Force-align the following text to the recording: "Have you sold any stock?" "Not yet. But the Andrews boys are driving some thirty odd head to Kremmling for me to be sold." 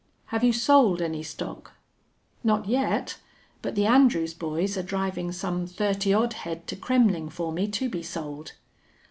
"Have 0.33 0.43
you 0.43 0.51
sold 0.51 0.99
any 0.99 1.21
stock?" 1.21 1.73
"Not 2.43 2.65
yet. 2.67 3.19
But 3.61 3.75
the 3.75 3.85
Andrews 3.85 4.33
boys 4.33 4.75
are 4.75 4.81
driving 4.81 5.31
some 5.31 5.67
thirty 5.67 6.11
odd 6.11 6.33
head 6.33 6.65
to 6.69 6.75
Kremmling 6.75 7.29
for 7.31 7.51
me 7.51 7.67
to 7.67 7.87
be 7.87 8.01
sold." 8.01 8.53